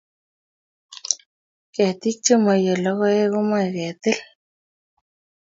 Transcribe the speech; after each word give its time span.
Ketik 1.73 2.17
chemaiyei 2.25 2.81
lokoek 2.83 3.29
koimei 3.33 3.69
ketil 3.75 4.17